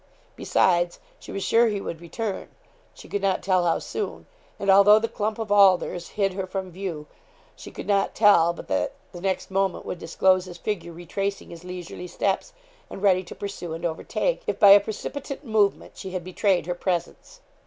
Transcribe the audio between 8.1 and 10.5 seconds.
tell but that the next moment would disclose